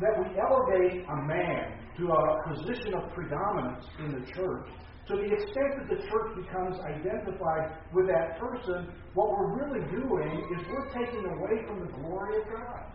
that 0.00 0.18
we 0.18 0.38
elevate 0.38 1.06
a 1.08 1.16
man 1.22 1.78
to 1.96 2.08
a 2.10 2.48
position 2.48 2.94
of 2.94 3.12
predominance 3.14 3.86
in 4.00 4.12
the 4.12 4.26
church, 4.32 4.66
to 5.08 5.16
the 5.16 5.32
extent 5.34 5.70
that 5.78 5.88
the 5.88 6.02
church 6.08 6.36
becomes 6.36 6.78
identified 6.80 7.76
with 7.92 8.06
that 8.06 8.38
person, 8.38 8.92
what 9.14 9.30
we're 9.30 9.58
really 9.58 9.84
doing 9.90 10.46
is 10.54 10.66
we're 10.70 10.88
taking 10.90 11.24
away 11.26 11.66
from 11.66 11.80
the 11.80 11.92
glory 11.98 12.40
of 12.40 12.46
God. 12.48 12.86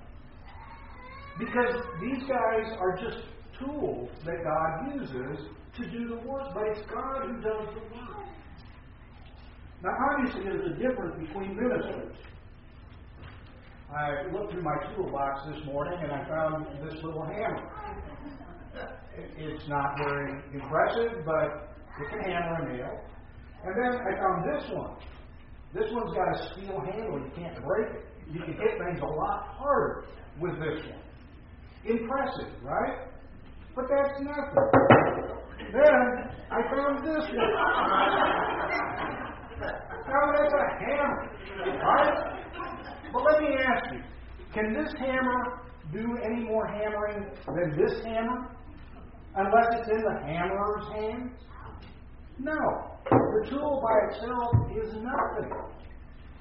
Because 1.38 1.84
these 2.02 2.24
guys 2.28 2.74
are 2.80 2.98
just 2.98 3.28
tools 3.60 4.10
that 4.26 4.44
God 4.44 4.96
uses 4.96 5.48
to 5.76 5.90
do 5.92 6.08
the 6.08 6.28
work, 6.28 6.54
but 6.54 6.64
it's 6.68 6.82
God 6.90 7.28
who 7.28 7.42
does 7.42 7.76
the 7.76 7.82
work. 7.96 8.26
Now, 9.84 9.92
obviously, 10.12 10.44
there's 10.44 10.66
a 10.66 10.76
difference 10.76 11.28
between 11.28 11.56
ministers. 11.56 12.16
I 13.96 14.32
looked 14.34 14.52
through 14.52 14.64
my 14.64 14.76
toolbox 14.96 15.42
this 15.48 15.64
morning 15.66 16.00
and 16.02 16.12
I 16.12 16.28
found 16.28 16.66
this 16.84 16.96
little 17.04 17.24
hammer. 17.24 17.70
It's 19.38 19.68
not 19.68 19.98
very 19.98 20.42
impressive, 20.54 21.26
but 21.26 21.67
it 22.00 22.10
can 22.10 22.20
hammer 22.20 22.56
a 22.62 22.78
nail. 22.78 23.00
And 23.66 23.74
then 23.76 24.00
I 24.02 24.12
found 24.20 24.46
this 24.46 24.64
one. 24.72 24.96
This 25.74 25.92
one's 25.92 26.14
got 26.14 26.28
a 26.34 26.54
steel 26.54 26.80
handle. 26.80 27.20
You 27.20 27.32
can't 27.36 27.64
break 27.64 27.90
it. 27.94 28.06
You 28.32 28.40
can 28.42 28.54
hit 28.54 28.78
things 28.78 29.00
a 29.02 29.06
lot 29.06 29.48
harder 29.58 30.06
with 30.40 30.60
this 30.60 30.86
one. 30.86 31.02
Impressive, 31.86 32.54
right? 32.62 33.08
But 33.76 33.86
that's 33.90 34.20
nothing. 34.22 34.68
Then 35.72 36.32
I 36.52 36.62
found 36.72 37.06
this 37.06 37.26
one. 37.30 37.52
Now 40.08 40.24
that's 40.38 40.54
a 40.54 40.66
hammer, 40.86 41.32
right? 41.84 42.18
But 43.12 43.24
let 43.24 43.42
me 43.42 43.50
ask 43.58 43.94
you, 43.94 44.02
can 44.54 44.74
this 44.74 44.94
hammer 45.00 45.62
do 45.92 46.18
any 46.24 46.44
more 46.44 46.68
hammering 46.68 47.26
than 47.48 47.78
this 47.78 48.04
hammer? 48.06 48.58
unless 49.38 49.68
it's 49.74 49.90
in 49.90 50.02
the 50.02 50.18
hammerer's 50.26 50.88
hands? 50.94 51.32
No. 52.40 52.98
The 53.10 53.50
tool 53.50 53.84
by 53.84 54.16
itself 54.16 54.52
is 54.76 54.94
nothing. 54.94 55.52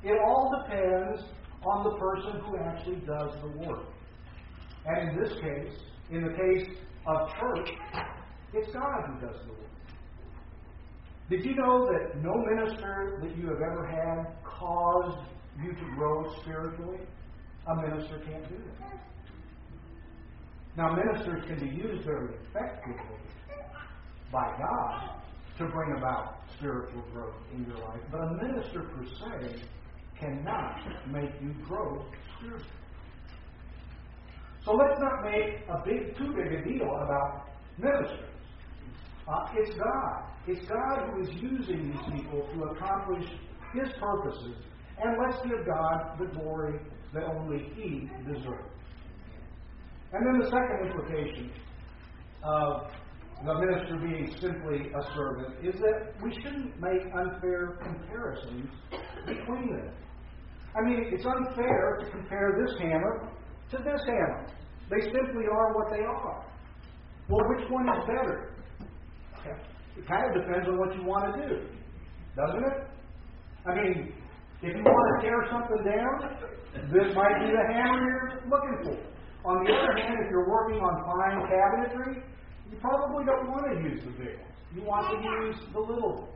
It 0.02 0.18
all 0.24 0.62
depends 0.62 1.22
on 1.64 1.84
the 1.84 1.98
person 1.98 2.40
who 2.40 2.56
actually 2.58 2.96
does 3.06 3.30
the 3.42 3.66
work. 3.66 3.86
And 4.86 5.10
in 5.10 5.22
this 5.22 5.32
case, 5.40 5.72
in 6.10 6.22
the 6.22 6.30
case 6.30 6.76
of 7.06 7.28
church, 7.40 7.70
it's 8.52 8.72
God 8.72 9.04
who 9.06 9.26
does 9.26 9.40
the 9.46 9.52
work. 9.52 9.66
Did 11.28 11.44
you 11.44 11.56
know 11.56 11.86
that 11.86 12.22
no 12.22 12.34
minister 12.54 13.18
that 13.20 13.36
you 13.36 13.48
have 13.48 13.60
ever 13.60 13.86
had 13.86 14.26
caused 14.44 15.26
you 15.60 15.72
to 15.72 15.94
grow 15.96 16.32
spiritually? 16.42 17.00
A 17.66 17.74
minister 17.74 18.20
can't 18.20 18.48
do 18.48 18.56
that. 18.80 19.00
Now, 20.76 20.94
ministers 20.94 21.42
can 21.48 21.58
be 21.58 21.74
used 21.74 22.04
very 22.04 22.34
effectively 22.34 23.02
by 24.30 24.54
God 24.58 25.22
to 25.58 25.66
bring 25.66 25.96
about 25.96 26.40
spiritual 26.56 27.02
growth 27.12 27.34
in 27.54 27.64
your 27.64 27.78
life, 27.78 28.00
but 28.10 28.18
a 28.18 28.34
minister 28.42 28.82
per 28.82 29.04
se 29.04 29.62
cannot 30.18 30.80
make 31.10 31.30
you 31.40 31.54
grow 31.66 32.04
spiritually. 32.36 32.72
So 34.64 34.72
let's 34.72 34.98
not 34.98 35.22
make 35.22 35.60
a 35.68 35.82
big, 35.84 36.16
too 36.18 36.32
big 36.34 36.52
a 36.52 36.64
deal 36.64 36.90
about 36.90 37.48
ministers. 37.78 38.30
Uh, 39.28 39.46
it's 39.54 39.74
God. 39.76 40.24
It's 40.46 40.66
God 40.66 41.10
who 41.10 41.22
is 41.22 41.28
using 41.40 41.90
these 41.90 42.20
people 42.20 42.48
to 42.52 42.62
accomplish 42.64 43.24
His 43.74 43.88
purposes, 44.00 44.56
and 44.98 45.16
let's 45.22 45.40
give 45.42 45.66
God 45.66 46.18
the 46.18 46.26
glory 46.38 46.80
that 47.14 47.24
only 47.24 47.72
He 47.74 48.08
deserves. 48.26 48.70
And 50.12 50.26
then 50.26 50.38
the 50.40 50.50
second 50.50 50.88
implication 50.90 51.50
of 52.42 52.90
the 53.44 53.54
minister 53.54 53.96
being 54.00 54.34
simply 54.40 54.90
a 54.90 55.02
servant 55.14 55.54
is 55.62 55.74
that 55.80 56.14
we 56.22 56.32
shouldn't 56.42 56.80
make 56.80 57.02
unfair 57.14 57.78
comparisons 57.82 58.70
between 59.26 59.76
them. 59.76 59.92
I 60.74 60.80
mean, 60.88 61.10
it's 61.12 61.24
unfair 61.24 61.98
to 62.00 62.10
compare 62.10 62.64
this 62.64 62.78
hammer 62.80 63.28
to 63.70 63.76
this 63.78 64.00
hammer. 64.06 64.46
They 64.90 65.00
simply 65.12 65.44
are 65.52 65.74
what 65.74 65.90
they 65.90 66.04
are. 66.04 66.46
Well, 67.28 67.44
which 67.48 67.68
one 67.70 67.88
is 67.88 68.04
better? 68.06 68.52
It 69.96 70.06
kind 70.06 70.24
of 70.26 70.42
depends 70.42 70.68
on 70.68 70.78
what 70.78 70.94
you 70.94 71.04
want 71.04 71.34
to 71.34 71.48
do, 71.48 71.68
doesn't 72.36 72.64
it? 72.64 72.78
I 73.66 73.74
mean, 73.74 74.12
if 74.62 74.76
you 74.76 74.82
want 74.82 75.06
to 75.20 75.26
tear 75.26 75.40
something 75.50 75.82
down, 75.84 76.14
this 76.92 77.14
might 77.14 77.36
be 77.40 77.48
the 77.52 77.64
hammer 77.72 78.00
you're 78.00 78.42
looking 78.48 78.76
for. 78.84 78.96
On 79.48 79.64
the 79.64 79.72
other 79.72 79.94
hand, 80.00 80.16
if 80.24 80.30
you're 80.30 80.48
working 80.48 80.78
on 80.78 80.94
fine 81.04 81.40
cabinetry, 81.46 82.22
you 82.70 82.78
probably 82.80 83.24
don't 83.24 83.48
want 83.50 83.66
to 83.72 83.82
use 83.88 84.02
the 84.04 84.10
big 84.12 84.38
ones. 84.38 84.52
You 84.74 84.82
want 84.82 85.06
to 85.10 85.28
use 85.28 85.56
the 85.72 85.80
little 85.80 86.16
ones. 86.16 86.32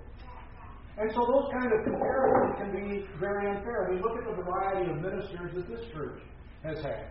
And 0.99 1.11
so 1.13 1.21
those 1.33 1.51
kind 1.53 1.73
of 1.73 1.85
comparisons 1.85 2.57
can 2.59 2.73
be 2.73 3.07
very 3.19 3.49
unfair. 3.49 3.89
I 3.89 3.95
mean, 3.95 4.03
look 4.03 4.19
at 4.19 4.37
the 4.37 4.43
variety 4.43 4.91
of 4.91 4.99
ministers 4.99 5.55
that 5.55 5.69
this 5.69 5.81
church 5.95 6.21
has 6.63 6.77
had. 6.83 7.11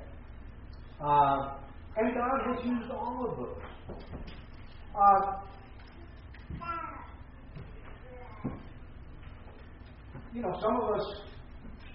Uh, 1.03 1.57
and 1.97 2.13
God 2.13 2.55
has 2.55 2.65
used 2.65 2.91
all 2.91 3.25
of 3.29 3.37
those. 3.37 3.97
Uh, 4.95 5.41
you 10.33 10.41
know, 10.41 10.53
some 10.61 10.75
of 10.75 10.99
us 10.99 11.21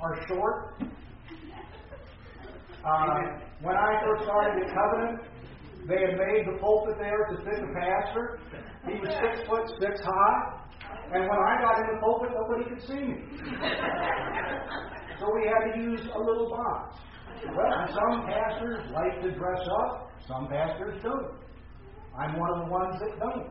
are 0.01 0.27
short. 0.27 0.83
Uh, 2.85 3.19
when 3.63 3.77
I 3.77 4.03
first 4.05 4.25
started 4.25 4.63
at 4.63 4.75
Covenant, 4.75 5.21
they 5.89 6.01
had 6.01 6.17
made 6.17 6.47
the 6.49 6.59
pulpit 6.61 6.97
there 6.99 7.27
to 7.31 7.37
fit 7.45 7.61
the 7.61 7.73
pastor. 7.77 8.41
He 8.89 9.01
was 9.01 9.11
six 9.23 9.47
foot 9.49 9.69
six 9.81 10.01
high. 10.01 10.61
And 11.13 11.23
when 11.29 11.39
I 11.39 11.61
got 11.61 11.79
in 11.81 11.95
the 11.95 12.01
pulpit, 12.01 12.31
nobody 12.33 12.65
could 12.71 12.83
see 12.89 13.05
me. 13.05 13.19
so 15.21 15.25
we 15.35 15.47
had 15.47 15.73
to 15.73 15.81
use 15.81 16.01
a 16.01 16.19
little 16.19 16.51
box. 16.51 16.97
Well, 17.45 17.89
some 17.93 18.27
pastors 18.27 18.91
like 18.93 19.21
to 19.23 19.31
dress 19.33 19.61
up, 19.85 20.11
some 20.27 20.49
pastors 20.49 21.03
don't. 21.03 21.33
I'm 22.19 22.39
one 22.39 22.51
of 22.59 22.67
the 22.67 22.71
ones 22.73 22.97
that 23.01 23.19
don't. 23.19 23.49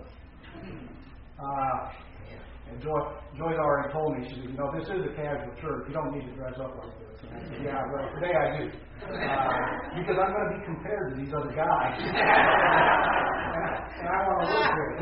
Uh, 1.38 1.92
and 2.70 2.82
Joy, 2.82 3.00
Joy 3.38 3.54
already 3.60 3.92
told 3.94 4.18
me, 4.18 4.28
she 4.30 4.36
said, 4.36 4.50
you 4.50 4.58
know, 4.58 4.72
this 4.74 4.88
is 4.88 5.06
a 5.06 5.14
casual 5.16 5.54
church. 5.62 5.86
You 5.88 5.94
don't 5.94 6.12
need 6.16 6.26
to 6.26 6.36
dress 6.36 6.56
up 6.60 6.76
like 6.80 6.94
this. 7.00 7.20
Yeah, 7.64 7.84
well, 7.92 8.10
today 8.16 8.34
I 8.34 8.58
do. 8.58 8.72
Uh, 9.04 9.10
because 10.00 10.18
I'm 10.18 10.32
going 10.32 10.48
to 10.48 10.58
be 10.60 10.66
compared 10.66 11.12
to 11.12 11.16
these 11.22 11.34
other 11.34 11.52
guys. 11.52 12.00
and, 12.00 12.08
and 14.00 14.08
I 14.08 14.20
want 14.28 14.40
to 14.42 14.54
look 14.54 14.70
good. 14.74 14.98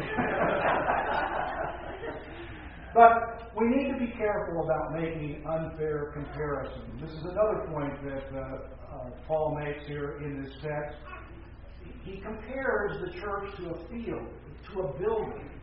but 2.96 3.12
we 3.56 3.68
need 3.70 3.92
to 3.94 4.00
be 4.00 4.12
careful 4.18 4.64
about 4.64 4.94
making 5.00 5.44
unfair 5.48 6.12
comparisons. 6.14 7.02
This 7.02 7.12
is 7.12 7.24
another 7.24 7.68
point 7.72 7.94
that 8.06 8.26
uh, 8.36 8.42
uh, 8.42 9.10
Paul 9.28 9.58
makes 9.64 9.86
here 9.88 10.20
in 10.24 10.44
this 10.44 10.54
text. 10.62 10.98
He 12.04 12.22
compares 12.22 13.00
the 13.06 13.12
church 13.20 13.56
to 13.58 13.70
a 13.70 13.78
field, 13.90 14.28
to 14.74 14.82
a 14.82 15.00
building. 15.00 15.61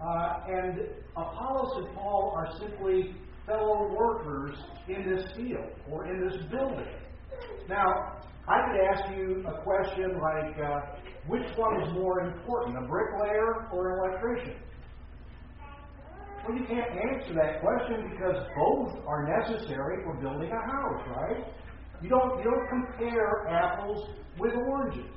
Uh, 0.00 0.34
and 0.48 0.80
Apollos 1.16 1.84
and 1.86 1.94
Paul 1.94 2.32
are 2.36 2.48
simply 2.60 3.14
fellow 3.46 3.94
workers 3.96 4.56
in 4.88 5.08
this 5.08 5.24
field 5.36 5.70
or 5.90 6.06
in 6.06 6.28
this 6.28 6.36
building. 6.50 6.86
Now, 7.68 8.18
I 8.48 8.60
could 8.66 8.80
ask 8.80 9.16
you 9.16 9.44
a 9.46 9.62
question 9.62 10.20
like, 10.20 10.58
uh, 10.58 10.80
which 11.26 11.46
one 11.56 11.82
is 11.82 11.92
more 11.94 12.20
important, 12.20 12.76
a 12.76 12.86
bricklayer 12.86 13.68
or 13.72 13.92
an 13.92 14.10
electrician? 14.10 14.56
Well, 16.46 16.56
you 16.56 16.64
can't 16.66 16.92
answer 16.92 17.34
that 17.34 17.60
question 17.60 18.10
because 18.10 18.36
both 18.54 19.04
are 19.06 19.26
necessary 19.40 20.04
for 20.04 20.14
building 20.20 20.50
a 20.50 20.72
house, 20.72 21.02
right? 21.16 21.44
You 22.02 22.08
don't, 22.08 22.38
you 22.38 22.44
don't 22.44 22.68
compare 22.68 23.48
apples 23.48 24.10
with 24.38 24.54
oranges. 24.54 25.10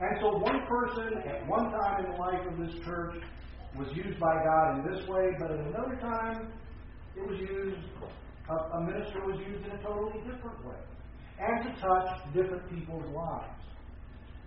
And 0.00 0.18
so 0.20 0.38
one 0.38 0.66
person 0.66 1.18
at 1.28 1.46
one 1.46 1.70
time 1.70 2.04
in 2.04 2.12
the 2.12 2.16
life 2.16 2.40
of 2.50 2.58
this 2.58 2.74
church 2.84 3.16
was 3.76 3.88
used 3.94 4.20
by 4.20 4.34
God 4.44 4.78
in 4.78 4.92
this 4.94 5.06
way, 5.08 5.30
but 5.38 5.50
at 5.50 5.58
another 5.58 5.98
time, 6.00 6.52
it 7.16 7.26
was 7.26 7.38
used, 7.38 7.78
a, 8.48 8.54
a 8.54 8.80
minister 8.84 9.20
was 9.26 9.38
used 9.46 9.64
in 9.64 9.72
a 9.72 9.82
totally 9.82 10.20
different 10.22 10.64
way, 10.64 10.78
and 11.38 11.64
to 11.64 11.80
touch 11.80 12.34
different 12.34 12.68
people's 12.70 13.06
lives. 13.14 13.62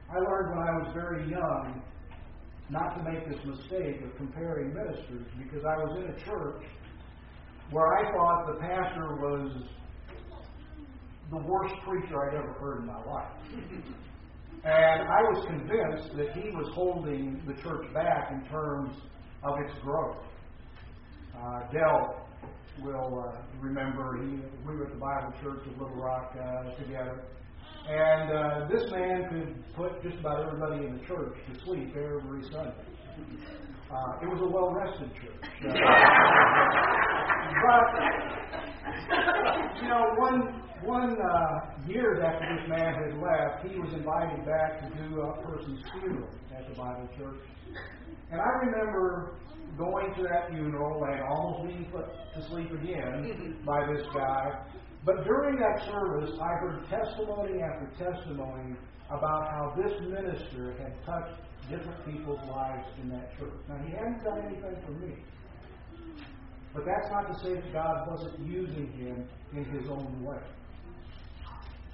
I 0.10 0.19
learned 0.19 0.55
when 0.55 0.67
I 0.67 0.72
was 0.79 0.93
very 0.93 1.29
young 1.29 1.81
not 2.69 2.98
to 2.98 3.03
make 3.03 3.27
this 3.27 3.39
mistake 3.46 4.01
of 4.03 4.15
comparing 4.17 4.74
ministers 4.74 5.27
because 5.38 5.63
I 5.63 5.77
was 5.77 5.98
in 5.98 6.12
a 6.12 6.25
church 6.25 6.63
where 7.72 7.98
I 7.98 8.12
thought 8.13 8.48
the 8.48 8.60
pastor 8.60 9.15
was 9.15 9.51
the 11.29 11.38
worst 11.38 11.75
preacher 11.86 12.29
I'd 12.29 12.36
ever 12.36 12.53
heard 12.53 12.79
in 12.79 12.88
my 12.88 13.03
life. 13.03 13.31
And 14.63 15.01
I 15.01 15.22
was 15.22 15.46
convinced 15.48 16.15
that 16.17 16.31
he 16.34 16.50
was 16.51 16.69
holding 16.74 17.41
the 17.46 17.53
church 17.62 17.93
back 17.93 18.31
in 18.31 18.48
terms 18.50 18.96
of 19.48 19.60
its 19.66 19.74
growth. 19.82 20.18
Uh, 21.36 21.72
Dell 21.72 22.27
will 22.82 23.25
uh, 23.27 23.42
remember 23.62 24.18
he, 24.22 24.42
we 24.68 24.75
were 24.75 24.86
at 24.86 24.94
the 24.94 25.00
Bible 25.00 25.34
Church 25.42 25.66
of 25.66 25.80
Little 25.80 25.96
Rock 25.96 26.36
uh, 26.36 26.75
together. 26.75 27.24
And 27.88 28.32
uh, 28.32 28.68
this 28.68 28.92
man 28.92 29.30
could 29.30 29.75
put 29.75 30.04
just 30.04 30.20
about 30.20 30.46
everybody 30.46 30.86
in 30.86 30.98
the 30.98 31.06
church 31.06 31.38
to 31.48 31.60
sleep 31.63 31.96
every 31.96 32.44
Sunday. 32.51 32.74
Uh, 33.89 34.20
it 34.22 34.27
was 34.27 34.42
a 34.42 34.48
well 34.48 34.72
rested 34.74 35.10
church. 35.16 35.32
Uh, 35.63 35.72
but, 37.63 38.26
you 39.81 39.88
know, 39.88 40.03
one 40.17 40.63
one 40.84 41.17
uh, 41.19 41.88
years 41.88 42.19
after 42.24 42.46
this 42.55 42.69
man 42.69 42.93
had 42.93 43.17
left, 43.17 43.65
he 43.65 43.79
was 43.79 43.93
invited 43.93 44.46
back 44.46 44.79
to 44.81 44.88
do 45.03 45.22
a 45.22 45.41
person's 45.41 45.81
funeral 45.91 46.29
at 46.55 46.69
the 46.69 46.75
Bible 46.75 47.10
church. 47.17 47.41
And 48.31 48.39
I 48.39 48.50
remember 48.65 49.38
going 49.77 50.13
to 50.15 50.24
that 50.24 50.50
funeral 50.50 51.03
and 51.05 51.22
almost 51.22 51.67
being 51.67 51.86
put 51.91 52.05
to 52.36 52.50
sleep 52.50 52.72
again 52.72 53.57
by 53.65 53.86
this 53.93 54.05
guy. 54.13 54.65
But 55.05 55.24
during 55.24 55.57
that 55.60 55.86
service, 55.86 56.31
I 56.41 56.60
heard 56.60 56.84
testimony 56.89 57.62
after 57.62 57.88
testimony 57.98 58.75
about 59.10 59.50
how 59.51 59.74
this 59.77 59.93
minister 60.01 60.75
had 60.77 60.93
touched 61.05 61.39
different 61.69 62.05
people's 62.05 62.41
lives 62.50 62.88
in 63.01 63.10
that 63.10 63.38
church. 63.38 63.53
Now, 63.69 63.77
he 63.86 63.91
hadn't 63.91 64.24
done 64.24 64.39
anything 64.46 64.75
for 64.86 64.91
me. 64.91 65.15
But 66.77 66.86
that's 66.86 67.10
not 67.10 67.25
to 67.25 67.34
say 67.41 67.55
that 67.55 67.74
God 67.74 68.07
wasn't 68.07 68.38
using 68.46 68.91
him 68.93 69.27
in 69.51 69.65
his 69.65 69.89
own 69.89 70.24
way. 70.24 70.38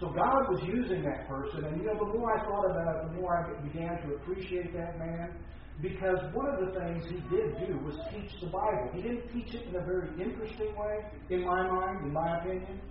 So 0.02 0.10
God 0.10 0.52
was 0.52 0.62
using 0.68 1.04
that 1.04 1.26
person, 1.26 1.64
and 1.64 1.80
you 1.80 1.88
know, 1.88 1.96
the 1.96 2.20
more 2.20 2.36
I 2.38 2.44
thought 2.44 2.70
about 2.70 3.06
it, 3.06 3.14
the 3.14 3.22
more 3.22 3.32
I 3.32 3.64
began 3.64 3.96
to 4.04 4.16
appreciate 4.16 4.74
that 4.76 5.00
man. 5.00 5.40
Because 5.82 6.20
one 6.34 6.50
of 6.50 6.60
the 6.60 6.78
things 6.78 7.06
he 7.08 7.16
did 7.34 7.56
do 7.66 7.80
was 7.80 7.96
teach 8.12 8.30
the 8.42 8.48
Bible. 8.48 8.92
He 8.94 9.02
didn't 9.02 9.32
teach 9.32 9.56
it 9.56 9.68
in 9.70 9.76
a 9.76 9.86
very 9.86 10.10
interesting 10.22 10.76
way, 10.76 11.00
in 11.30 11.46
my 11.46 11.66
mind, 11.66 12.06
in 12.06 12.12
my 12.12 12.40
opinion, 12.40 12.82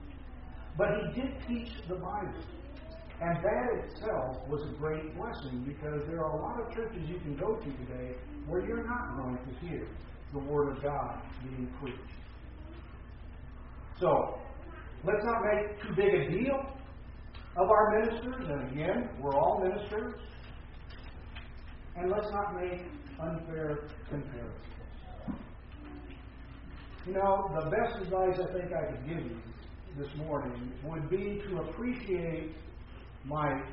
but 0.78 0.88
he 0.96 1.20
did 1.20 1.30
teach 1.46 1.76
the 1.88 1.96
Bible. 1.96 2.42
And 3.20 3.36
that 3.36 3.68
itself 3.84 4.48
was 4.48 4.66
a 4.66 4.78
great 4.78 5.14
blessing 5.14 5.62
because 5.68 6.00
there 6.08 6.24
are 6.24 6.32
a 6.32 6.40
lot 6.40 6.58
of 6.58 6.74
churches 6.74 7.06
you 7.06 7.20
can 7.20 7.36
go 7.36 7.54
to 7.56 7.70
today 7.84 8.16
where 8.46 8.66
you're 8.66 8.82
not 8.88 9.16
going 9.16 9.36
to 9.36 9.66
hear 9.66 9.86
the 10.32 10.38
Word 10.38 10.76
of 10.76 10.82
God 10.82 11.20
being 11.42 11.72
preached. 11.80 11.98
So, 14.00 14.38
let's 15.04 15.24
not 15.24 15.42
make 15.44 15.82
too 15.82 15.94
big 15.94 16.14
a 16.14 16.30
deal 16.30 16.66
of 17.56 17.70
our 17.70 18.00
ministers, 18.00 18.48
and 18.48 18.72
again, 18.72 19.08
we're 19.20 19.34
all 19.36 19.62
ministers, 19.62 20.14
and 21.96 22.10
let's 22.10 22.30
not 22.32 22.54
make 22.60 22.80
unfair 23.20 23.88
comparisons. 24.08 24.72
You 27.06 27.14
know, 27.14 27.50
the 27.62 27.70
best 27.70 28.00
advice 28.00 28.38
I 28.40 28.52
think 28.52 28.72
I 28.72 28.92
could 28.92 29.08
give 29.08 29.24
you 29.24 29.38
this 29.98 30.08
morning 30.16 30.72
would 30.84 31.10
be 31.10 31.42
to 31.48 31.58
appreciate 31.58 32.54
Mike 33.24 33.66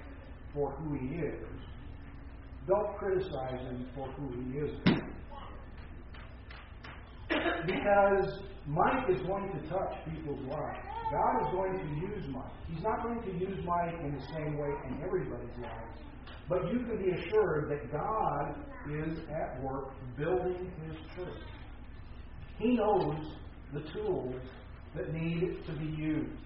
for 0.53 0.71
who 0.71 0.97
he 0.97 1.15
is. 1.15 1.45
Don't 2.67 2.97
criticize 2.97 3.61
him 3.61 3.87
for 3.95 4.07
who 4.11 4.29
he 4.31 4.57
isn't. 4.57 5.03
Because 7.65 8.41
Mike 8.65 9.10
is 9.10 9.21
going 9.27 9.51
to 9.51 9.69
touch 9.69 9.93
people's 10.06 10.41
lives. 10.47 10.80
God 11.12 11.41
is 11.41 11.53
going 11.53 11.73
to 11.77 11.86
use 12.08 12.25
Mike. 12.30 12.51
He's 12.67 12.84
not 12.84 13.03
going 13.03 13.21
to 13.21 13.32
use 13.34 13.58
Mike 13.65 13.95
in 14.03 14.15
the 14.15 14.25
same 14.34 14.58
way 14.58 14.69
in 14.88 15.01
everybody's 15.03 15.58
lives. 15.62 15.99
But 16.47 16.71
you 16.71 16.80
can 16.80 16.97
be 16.97 17.12
assured 17.12 17.69
that 17.69 17.91
God 17.91 18.56
is 18.91 19.19
at 19.30 19.62
work 19.63 19.93
building 20.17 20.71
his 20.86 20.97
church. 21.15 21.43
He 22.58 22.75
knows 22.75 23.15
the 23.73 23.82
tools 23.93 24.36
that 24.95 25.13
need 25.13 25.63
to 25.65 25.73
be 25.73 25.86
used. 25.86 26.41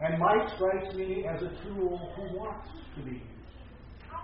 And 0.00 0.18
Mike 0.18 0.48
strikes 0.56 0.94
me 0.94 1.26
as 1.28 1.42
a 1.42 1.50
tool 1.64 2.12
who 2.16 2.38
wants 2.38 2.68
to 2.96 3.02
be 3.02 3.16
used 3.16 3.24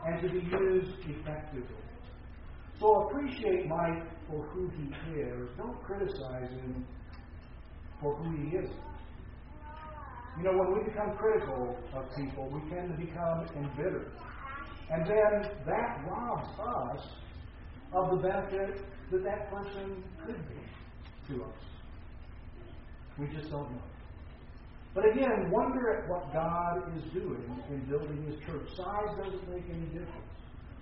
and 0.07 0.23
to 0.23 0.29
be 0.29 0.47
used 0.47 0.99
effectively. 1.01 1.83
So 2.79 3.09
appreciate 3.09 3.67
Mike 3.69 4.05
for 4.29 4.43
who 4.49 4.71
he 4.71 5.21
is. 5.21 5.49
Don't 5.57 5.83
criticize 5.85 6.51
him 6.51 6.85
for 8.01 8.15
who 8.17 8.37
he 8.37 8.57
isn't. 8.57 8.87
You 10.39 10.45
know, 10.45 10.59
when 10.59 10.79
we 10.79 10.91
become 10.91 11.17
critical 11.17 11.77
of 11.95 12.05
people, 12.15 12.51
we 12.51 12.61
tend 12.71 12.91
to 12.91 12.97
become 12.97 13.47
embittered. 13.57 14.13
And 14.91 15.07
then 15.07 15.51
that 15.67 16.05
robs 16.07 16.49
us 16.61 17.07
of 17.95 18.11
the 18.11 18.29
benefit 18.29 18.85
that 19.11 19.25
that 19.25 19.51
person 19.51 20.05
could 20.27 20.37
be 20.49 21.35
to 21.35 21.45
us. 21.45 21.59
We 23.19 23.27
just 23.29 23.51
don't 23.51 23.71
know. 23.73 23.83
But 24.95 25.05
again, 25.11 25.51
wonder 25.51 25.91
at 25.91 26.09
what 26.09 26.33
God 26.33 26.97
is 26.97 27.13
doing 27.13 27.45
in 27.71 27.85
building 27.89 28.25
His 28.27 28.37
church. 28.47 28.69
Size 28.77 29.17
doesn't 29.17 29.49
make 29.51 29.65
any 29.71 29.87
difference. 29.87 30.33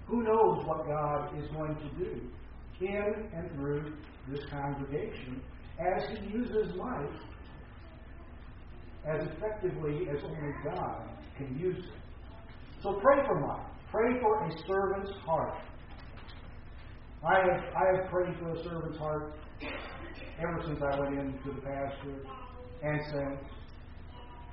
Who 0.06 0.22
knows 0.22 0.64
what 0.66 0.86
God 0.86 1.36
is 1.38 1.48
going 1.50 1.76
to 1.76 2.04
do 2.04 2.20
in 2.80 3.30
and 3.34 3.50
through 3.54 3.92
this 4.28 4.40
congregation 4.50 5.42
as 5.78 6.04
He 6.10 6.26
uses 6.32 6.74
life 6.76 7.20
as 9.06 9.26
effectively 9.26 10.08
as 10.10 10.22
only 10.24 10.52
God 10.64 11.08
can 11.36 11.58
use 11.58 11.84
it. 11.84 12.44
So 12.82 13.00
pray 13.02 13.24
for 13.26 13.40
Mike. 13.40 13.66
Pray 13.90 14.20
for 14.20 14.44
a 14.44 14.50
servant's 14.66 15.12
heart. 15.24 15.58
I 17.26 17.34
have, 17.36 17.64
I 17.74 17.96
have 17.96 18.10
prayed 18.10 18.34
for 18.38 18.50
a 18.50 18.64
servant's 18.64 18.98
heart 18.98 19.34
ever 20.38 20.62
since 20.66 20.80
I 20.82 20.98
went 20.98 21.18
into 21.18 21.54
the 21.54 21.60
pastor 21.62 22.26
and 22.82 23.00
since. 23.10 23.50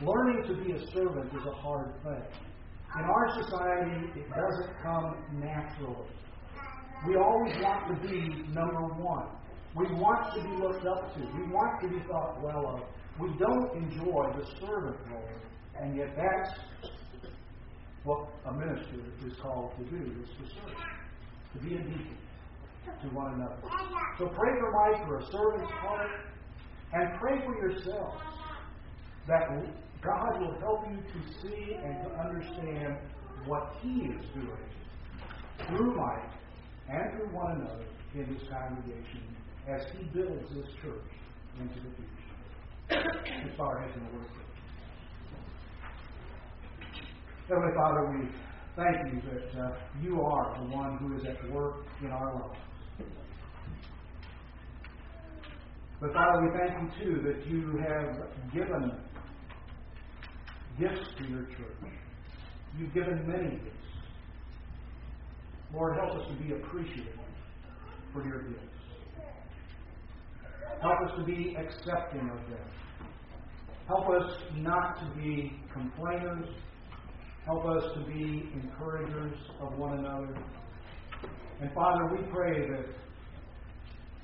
Learning 0.02 0.44
to 0.48 0.64
be 0.64 0.72
a 0.72 0.92
servant 0.94 1.32
is 1.34 1.46
a 1.46 1.56
hard 1.62 1.94
thing. 2.04 2.24
In 2.98 3.04
our 3.06 3.44
society, 3.44 4.20
it 4.20 4.28
doesn't 4.30 4.82
come 4.84 5.16
naturally. 5.34 6.08
We 7.08 7.16
always 7.16 7.56
want 7.62 7.88
to 7.88 8.08
be 8.08 8.44
number 8.54 8.82
one. 9.02 9.28
We 9.76 9.86
want 9.96 10.36
to 10.36 10.42
be 10.44 10.56
looked 10.62 10.86
up 10.86 11.16
to. 11.16 11.20
We 11.20 11.52
want 11.52 11.82
to 11.82 11.88
be 11.88 12.00
thought 12.08 12.42
well 12.42 12.76
of. 12.76 12.82
We 13.20 13.30
don't 13.40 13.76
enjoy 13.76 14.32
the 14.38 14.46
servant 14.60 14.98
role, 15.10 15.30
and 15.80 15.96
yet 15.96 16.16
that's 16.16 16.60
what 18.04 18.30
a 18.46 18.54
minister 18.54 19.02
is 19.26 19.34
called 19.42 19.74
to 19.78 19.84
do, 19.86 20.22
is 20.22 20.30
to 20.30 20.56
serve, 20.56 20.76
to 21.54 21.60
be 21.60 21.76
a 21.76 21.80
deacon 21.80 22.18
to 23.02 23.08
one 23.10 23.34
another. 23.34 23.58
So 24.18 24.28
pray 24.28 24.52
for 24.60 24.72
Mike 24.72 25.06
for 25.08 25.18
a 25.20 25.26
servant's 25.32 25.72
heart, 25.72 26.10
and 26.94 27.20
pray 27.20 27.40
for 27.46 27.56
yourself 27.56 28.16
that 29.28 29.50
God 30.02 30.40
will 30.40 30.60
help 30.60 30.86
you 30.90 30.98
to 30.98 31.42
see 31.42 31.74
and 31.74 32.04
to 32.04 32.16
understand 32.20 32.98
what 33.46 33.74
He 33.82 33.90
is 33.90 34.26
doing 34.34 35.68
through 35.68 35.96
Mike 35.96 36.41
and 36.92 37.12
through 37.16 37.34
one 37.34 37.52
another 37.62 37.86
in 38.14 38.34
this 38.34 38.44
congregation 38.52 39.24
as 39.68 39.82
He 39.98 40.04
builds 40.14 40.50
this 40.54 40.68
church 40.82 41.12
into 41.60 41.76
the 41.76 41.96
future 41.96 42.32
as 42.92 43.58
far 43.58 43.84
as 43.84 43.96
in 43.96 44.06
the 44.06 44.12
word. 44.14 44.26
Heavenly 47.48 47.74
Father, 47.76 48.10
we 48.10 48.30
thank 48.76 49.14
you 49.14 49.22
that 49.30 49.62
uh, 49.62 49.76
you 50.02 50.22
are 50.22 50.58
the 50.60 50.76
one 50.76 50.98
who 50.98 51.18
is 51.18 51.26
at 51.26 51.52
work 51.52 51.86
in 52.02 52.08
our 52.08 52.34
lives. 52.34 52.60
But 56.00 56.14
Father, 56.14 56.42
we 56.42 56.58
thank 56.58 56.82
you 56.82 57.06
too 57.06 57.22
that 57.22 57.46
you 57.48 57.78
have 57.88 58.54
given 58.54 58.92
gifts 60.80 61.08
to 61.20 61.28
your 61.30 61.44
church. 61.44 61.92
You've 62.78 62.94
given 62.94 63.24
many 63.28 63.58
gifts. 63.58 63.91
Lord, 65.74 65.98
help 65.98 66.22
us 66.22 66.28
to 66.28 66.44
be 66.44 66.54
appreciative 66.54 67.20
for 68.14 68.26
your 68.26 68.44
gifts. 68.44 68.72
Help 70.82 71.00
us 71.02 71.12
to 71.18 71.24
be 71.24 71.56
accepting 71.58 72.30
of 72.30 72.38
them. 72.50 73.08
Help 73.88 74.10
us 74.10 74.32
not 74.56 75.00
to 75.00 75.20
be 75.20 75.60
complainers. 75.72 76.48
Help 77.46 77.66
us 77.66 77.84
to 77.96 78.06
be 78.06 78.50
encouragers 78.54 79.38
of 79.60 79.78
one 79.78 80.00
another. 80.00 80.36
And 81.62 81.72
Father, 81.74 82.08
we 82.12 82.24
pray 82.32 82.68
that 82.68 82.86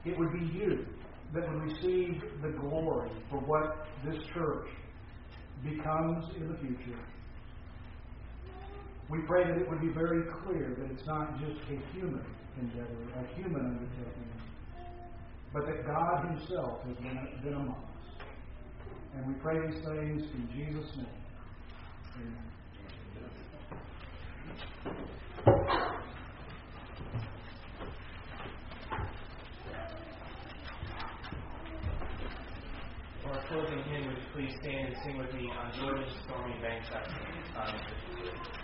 it 0.05 0.17
would 0.17 0.33
be 0.33 0.45
you 0.57 0.85
that 1.33 1.47
would 1.47 1.61
receive 1.63 2.21
the 2.41 2.49
glory 2.59 3.11
for 3.29 3.39
what 3.39 3.87
this 4.05 4.23
church 4.33 4.67
becomes 5.63 6.25
in 6.37 6.47
the 6.47 6.57
future. 6.59 6.99
We 9.09 9.19
pray 9.19 9.45
that 9.45 9.57
it 9.57 9.69
would 9.69 9.79
be 9.79 9.87
very 9.87 10.23
clear 10.43 10.75
that 10.77 10.91
it's 10.91 11.07
not 11.07 11.39
just 11.39 11.61
a 11.71 11.77
human 11.95 12.25
endeavor, 12.59 13.07
a 13.15 13.35
human 13.35 13.61
undertaking, 13.65 14.27
but 15.53 15.65
that 15.65 15.85
God 15.85 16.25
Himself 16.29 16.81
has 16.83 16.95
been, 16.97 17.17
been 17.41 17.53
among 17.53 17.69
us. 17.69 18.25
And 19.15 19.27
we 19.27 19.33
pray 19.35 19.59
these 19.65 19.81
things 19.85 20.23
in 20.23 20.49
Jesus' 20.53 20.97
name. 20.97 21.07
Amen. 22.17 22.47
For 33.23 33.29
our 33.29 33.47
closing 33.47 33.83
hymn, 33.83 34.07
would 34.07 34.17
you 34.17 34.23
please 34.33 34.53
stand 34.61 34.87
and 34.87 34.95
sing 35.05 35.17
with 35.17 35.33
me 35.33 35.49
on 35.57 35.71
Jordan's 35.79 36.13
Stormy 36.25 36.55
Banks? 36.61 36.89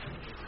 Um, 0.06 0.43